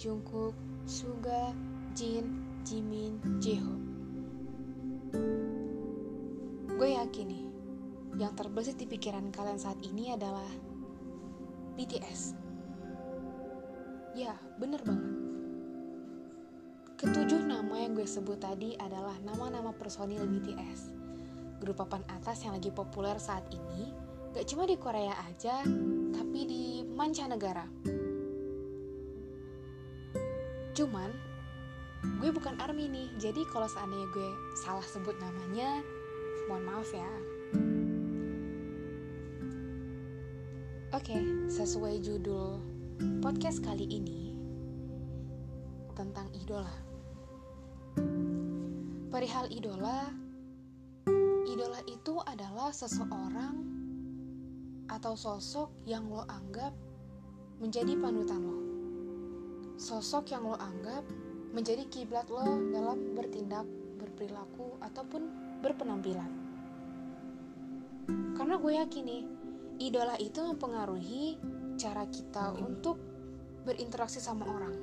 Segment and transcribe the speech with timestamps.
[0.00, 0.56] Jungkook,
[0.88, 1.52] Suga,
[1.92, 2.24] Jin,
[2.64, 3.82] Jimin, Jihoon.
[6.72, 7.44] Gue yakin nih,
[8.16, 10.48] yang terbesit di pikiran kalian saat ini adalah
[11.76, 12.32] BTS.
[14.16, 15.12] Ya, bener banget.
[16.96, 20.96] Ketujuh nama yang gue sebut tadi adalah nama-nama personil BTS.
[21.60, 23.92] Grup papan atas yang lagi populer saat ini,
[24.32, 25.60] gak cuma di Korea aja,
[26.16, 27.99] tapi di mancanegara.
[30.80, 31.12] Cuman,
[32.24, 34.32] gue bukan ARMY nih, jadi kalau seandainya gue
[34.64, 35.84] salah sebut namanya,
[36.48, 37.12] mohon maaf ya.
[40.96, 41.20] Oke,
[41.52, 42.64] sesuai judul
[43.20, 44.32] podcast kali ini
[45.92, 46.72] tentang idola.
[49.12, 50.08] Perihal idola,
[51.44, 53.68] idola itu adalah seseorang
[54.88, 56.72] atau sosok yang lo anggap
[57.60, 58.69] menjadi panutan lo.
[59.80, 61.08] Sosok yang lo anggap
[61.56, 63.64] menjadi kiblat lo dalam bertindak,
[63.96, 65.22] berperilaku, ataupun
[65.64, 66.28] berpenampilan.
[68.36, 69.24] Karena gue yakin nih,
[69.80, 71.40] idola itu mempengaruhi
[71.80, 73.00] cara kita untuk
[73.64, 74.76] berinteraksi sama orang.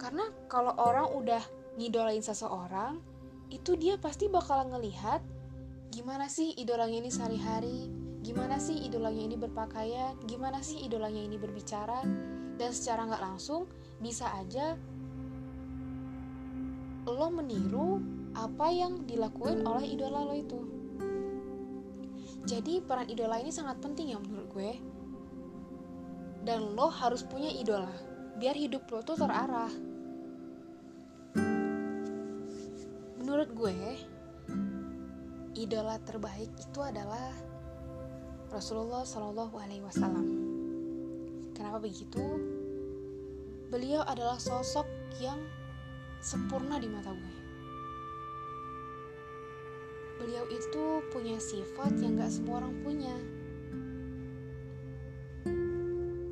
[0.00, 1.42] Karena kalau orang udah
[1.76, 3.04] ngidolain seseorang,
[3.52, 5.20] itu dia pasti bakal ngelihat
[5.92, 7.92] gimana sih idolanya ini sehari-hari,
[8.28, 12.04] gimana sih idolanya ini berpakaian, gimana sih idolanya ini berbicara,
[12.60, 13.64] dan secara nggak langsung
[14.04, 14.76] bisa aja
[17.08, 18.04] lo meniru
[18.36, 20.60] apa yang dilakuin oleh idola lo itu.
[22.44, 24.72] Jadi peran idola ini sangat penting ya menurut gue.
[26.44, 27.88] Dan lo harus punya idola
[28.36, 29.72] biar hidup lo tuh terarah.
[33.28, 33.80] menurut gue
[35.52, 37.28] idola terbaik itu adalah
[38.48, 40.26] Rasulullah Shallallahu Alaihi Wasallam.
[41.52, 42.24] Kenapa begitu?
[43.68, 44.88] Beliau adalah sosok
[45.20, 45.36] yang
[46.24, 47.36] sempurna di mata gue.
[50.24, 53.16] Beliau itu punya sifat yang gak semua orang punya.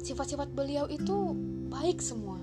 [0.01, 1.37] Sifat-sifat beliau itu
[1.69, 2.41] baik semua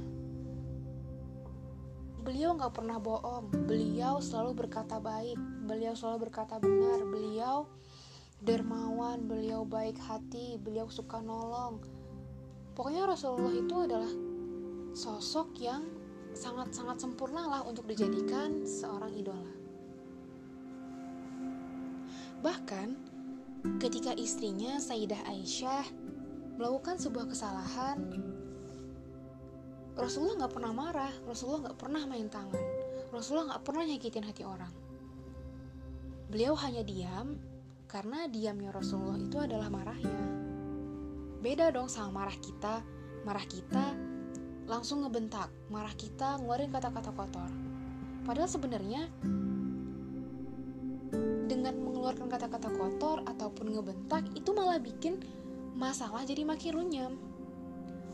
[2.23, 5.35] beliau nggak pernah bohong beliau selalu berkata baik
[5.67, 7.67] beliau selalu berkata benar beliau
[8.43, 11.79] dermawan beliau baik hati beliau suka nolong
[12.75, 14.11] pokoknya Rasulullah itu adalah
[14.91, 15.87] sosok yang
[16.35, 19.53] sangat-sangat sempurna lah untuk dijadikan seorang idola
[22.43, 22.99] bahkan
[23.79, 25.87] ketika istrinya Sayyidah Aisyah
[26.59, 27.97] melakukan sebuah kesalahan
[29.93, 32.65] Rasulullah nggak pernah marah, Rasulullah nggak pernah main tangan,
[33.13, 34.73] Rasulullah nggak pernah nyakitin hati orang.
[36.33, 37.37] Beliau hanya diam
[37.93, 40.17] karena diamnya Rasulullah itu adalah marahnya.
[41.45, 42.81] Beda dong sama marah kita,
[43.21, 43.93] marah kita
[44.65, 47.49] langsung ngebentak, marah kita ngeluarin kata-kata kotor.
[48.25, 49.05] Padahal sebenarnya
[51.45, 55.21] dengan mengeluarkan kata-kata kotor ataupun ngebentak itu malah bikin
[55.77, 57.13] masalah jadi makin runyam.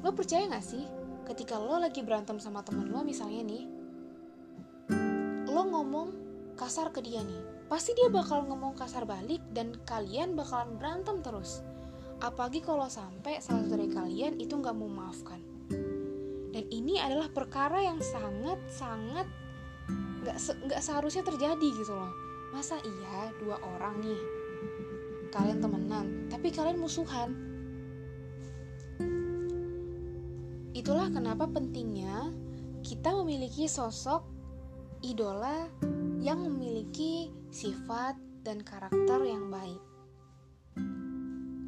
[0.04, 0.84] Lo percaya gak sih
[1.24, 3.64] ketika lo lagi berantem sama temen lo misalnya nih
[5.46, 6.29] lo ngomong
[6.60, 7.72] kasar ke dia nih.
[7.72, 11.64] Pasti dia bakal ngomong kasar balik dan kalian bakalan berantem terus.
[12.20, 15.40] Apalagi kalau sampai salah satu dari kalian itu nggak mau maafkan.
[16.52, 19.24] Dan ini adalah perkara yang sangat sangat
[20.20, 22.12] nggak se nggak seharusnya terjadi gitu loh.
[22.52, 24.22] Masa iya dua orang nih?
[25.32, 27.32] Kalian temenan tapi kalian musuhan.
[30.76, 32.36] Itulah kenapa pentingnya
[32.84, 34.28] kita memiliki sosok
[35.00, 35.72] idola
[36.20, 39.82] yang memiliki sifat dan karakter yang baik.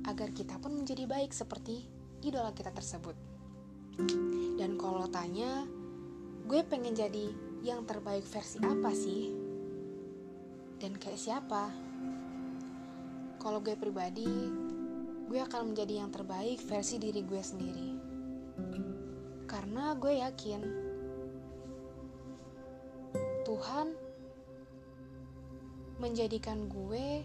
[0.07, 1.87] Agar kita pun menjadi baik seperti
[2.21, 3.15] idola kita tersebut.
[4.59, 5.67] Dan kalau tanya,
[6.47, 7.31] gue pengen jadi
[7.63, 9.31] yang terbaik versi apa sih?
[10.77, 11.71] Dan kayak siapa?
[13.41, 14.29] Kalau gue pribadi,
[15.27, 18.11] gue akan menjadi yang terbaik versi diri gue sendiri
[19.51, 20.61] karena gue yakin
[23.43, 23.87] Tuhan
[26.01, 27.21] menjadikan gue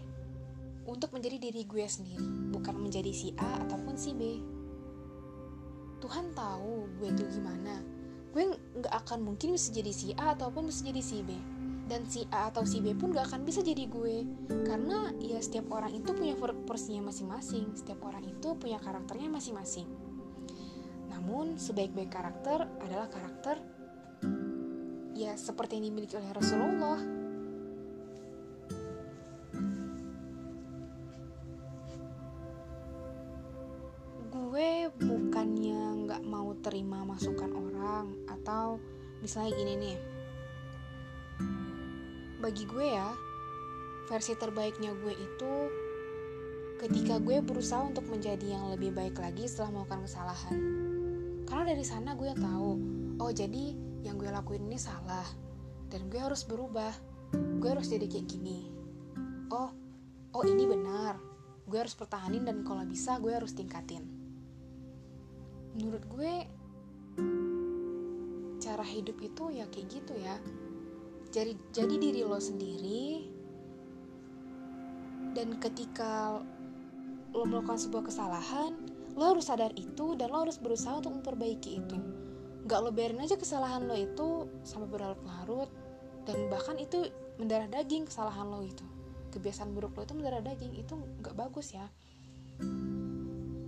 [0.85, 4.21] untuk menjadi diri gue sendiri, bukan menjadi si A ataupun si B.
[5.97, 7.81] Tuhan tahu gue tuh gimana.
[8.29, 11.33] Gue nggak akan mungkin bisa jadi si A ataupun bisa jadi si B.
[11.87, 14.27] Dan si A atau si B pun gak akan bisa jadi gue
[14.67, 16.35] Karena ya setiap orang itu punya
[16.67, 19.87] porsinya masing-masing Setiap orang itu punya karakternya masing-masing
[21.17, 23.59] namun, sebaik-baik karakter adalah karakter
[25.17, 27.16] ya seperti yang dimiliki oleh Rasulullah.
[34.57, 38.81] Gue bukannya nggak mau terima masukan orang atau
[39.21, 39.97] misalnya gini nih.
[42.41, 43.13] Bagi gue ya
[44.09, 45.53] versi terbaiknya gue itu
[46.81, 50.57] ketika gue berusaha untuk menjadi yang lebih baik lagi setelah melakukan kesalahan.
[51.45, 52.71] Karena dari sana gue tahu
[53.21, 53.77] oh jadi
[54.09, 55.29] yang gue lakuin ini salah
[55.93, 56.97] dan gue harus berubah.
[57.61, 58.65] Gue harus jadi kayak gini.
[59.53, 59.69] Oh
[60.33, 61.21] oh ini benar.
[61.69, 64.16] Gue harus pertahanin dan kalau bisa gue harus tingkatin
[65.77, 66.33] menurut gue
[68.57, 70.35] cara hidup itu ya kayak gitu ya.
[71.29, 73.29] Jadi jadi diri lo sendiri
[75.37, 76.41] dan ketika
[77.35, 78.73] lo melakukan sebuah kesalahan
[79.17, 81.97] lo harus sadar itu dan lo harus berusaha untuk memperbaiki itu.
[82.65, 85.69] Nggak lo biarin aja kesalahan lo itu sampai berlarut-larut
[86.25, 87.07] dan bahkan itu
[87.37, 88.83] mendarah daging kesalahan lo itu.
[89.29, 91.85] Kebiasaan buruk lo itu mendarah daging itu nggak bagus ya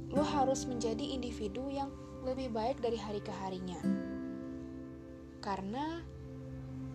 [0.09, 1.93] lo harus menjadi individu yang
[2.25, 3.77] lebih baik dari hari ke harinya.
[5.39, 6.01] Karena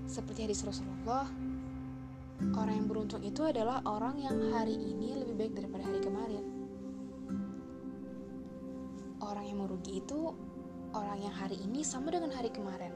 [0.05, 1.31] seperti hadis Rasulullah,
[2.58, 6.44] orang yang beruntung itu adalah orang yang hari ini lebih baik daripada hari kemarin.
[9.22, 10.34] Orang yang merugi itu
[10.93, 12.93] orang yang hari ini sama dengan hari kemarin.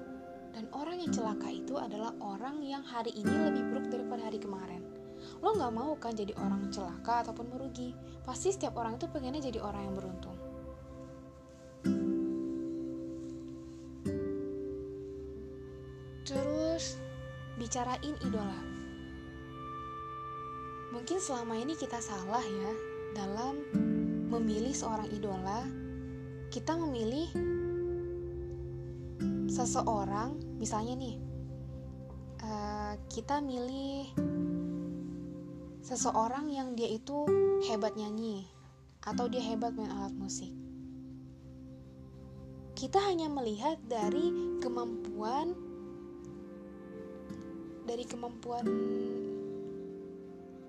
[0.53, 4.98] Dan orang yang celaka itu adalah orang yang hari ini lebih buruk daripada hari kemarin
[5.39, 7.95] lo nggak mau kan jadi orang celaka ataupun merugi.
[8.27, 10.37] Pasti setiap orang itu pengennya jadi orang yang beruntung.
[16.29, 17.01] Terus
[17.57, 18.61] bicarain idola.
[20.93, 22.73] Mungkin selama ini kita salah ya
[23.17, 23.61] dalam
[24.29, 25.65] memilih seorang idola
[26.49, 27.29] kita memilih
[29.49, 30.37] seseorang.
[30.57, 31.17] Misalnya nih
[32.43, 34.11] uh, kita milih
[35.89, 37.25] seseorang yang dia itu
[37.65, 38.45] hebat nyanyi
[39.01, 40.53] atau dia hebat main alat musik.
[42.77, 45.57] Kita hanya melihat dari kemampuan
[47.89, 48.69] dari kemampuan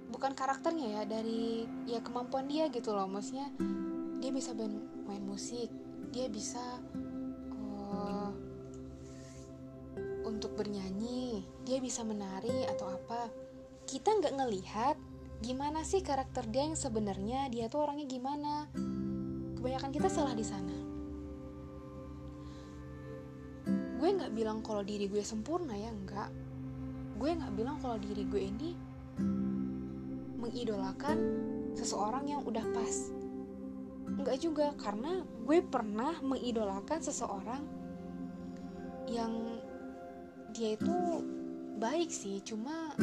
[0.08, 3.12] bukan karakternya ya, dari ya kemampuan dia gitu loh.
[3.12, 3.52] Maksudnya
[4.24, 5.68] dia bisa main, main musik,
[6.16, 6.64] dia bisa
[7.92, 8.32] uh,
[10.24, 13.28] untuk bernyanyi, dia bisa menari atau apa.
[13.84, 15.09] Kita nggak ngelihat
[15.40, 17.48] gimana sih karakter dia yang sebenarnya?
[17.48, 18.68] Dia tuh orangnya gimana?
[19.56, 20.78] Kebanyakan kita salah di sana.
[24.00, 26.32] Gue nggak bilang kalau diri gue sempurna ya enggak
[27.20, 28.72] gue nggak bilang kalau diri gue ini
[30.40, 31.18] mengidolakan
[31.76, 33.12] seseorang yang udah pas.
[34.08, 37.64] Enggak juga karena gue pernah mengidolakan seseorang
[39.12, 39.60] yang
[40.56, 40.96] dia itu
[41.78, 42.96] baik sih cuma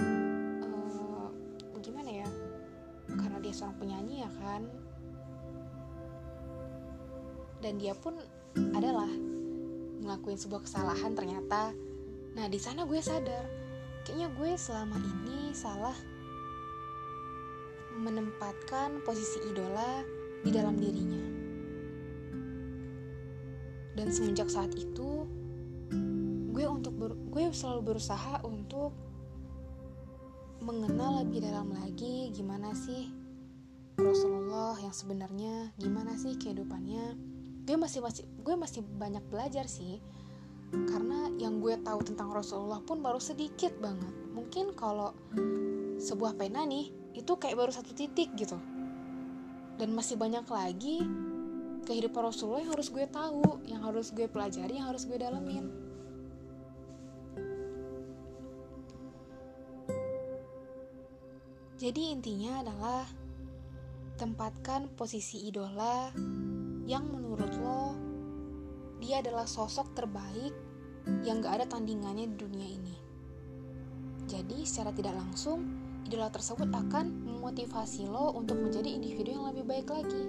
[3.46, 4.66] dia seorang penyanyi ya kan?
[7.62, 8.18] Dan dia pun
[8.74, 9.06] adalah
[10.02, 11.70] ngelakuin sebuah kesalahan ternyata.
[12.34, 13.46] Nah di sana gue sadar
[14.02, 15.94] kayaknya gue selama ini salah
[18.02, 20.02] menempatkan posisi idola
[20.42, 21.22] di dalam dirinya.
[23.94, 25.22] Dan semenjak saat itu
[26.50, 26.98] gue untuk
[27.30, 28.90] gue selalu berusaha untuk
[30.60, 33.08] mengenal lebih dalam lagi gimana sih
[33.96, 37.16] Rasulullah yang sebenarnya gimana sih kehidupannya.
[37.64, 40.04] Gue masih masih gue masih banyak belajar sih.
[40.68, 44.12] Karena yang gue tahu tentang Rasulullah pun baru sedikit banget.
[44.36, 45.16] Mungkin kalau
[45.96, 48.60] sebuah pena nih itu kayak baru satu titik gitu.
[49.80, 51.00] Dan masih banyak lagi
[51.88, 55.85] kehidupan Rasulullah yang harus gue tahu yang harus gue pelajari yang harus gue dalemin
[61.86, 63.06] jadi intinya adalah
[64.18, 66.10] tempatkan posisi idola
[66.82, 67.94] yang menurut lo
[68.98, 70.50] dia adalah sosok terbaik
[71.22, 72.96] yang gak ada tandingannya di dunia ini.
[74.26, 75.62] Jadi secara tidak langsung,
[76.02, 80.24] idola tersebut akan memotivasi lo untuk menjadi individu yang lebih baik lagi.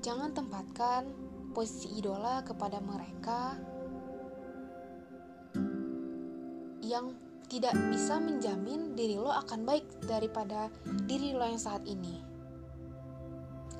[0.00, 1.12] Jangan tempatkan
[1.52, 3.60] posisi idola kepada mereka
[6.80, 7.12] yang
[7.46, 10.68] tidak bisa menjamin diri lo akan baik daripada
[11.08, 12.20] diri lo yang saat ini.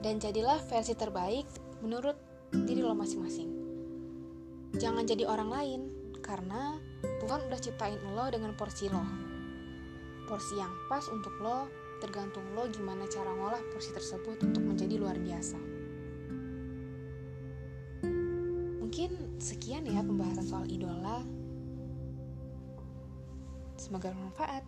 [0.01, 1.45] Dan jadilah versi terbaik
[1.85, 2.17] menurut
[2.55, 3.51] diri lo masing-masing.
[4.81, 5.81] Jangan jadi orang lain,
[6.25, 6.79] karena
[7.21, 9.03] Tuhan udah ciptain lo dengan porsi lo.
[10.31, 11.67] Porsi yang pas untuk lo,
[11.99, 15.59] tergantung lo gimana cara ngolah porsi tersebut untuk menjadi luar biasa.
[18.81, 21.23] Mungkin sekian ya pembahasan soal idola.
[23.91, 24.63] Semoga bermanfaat.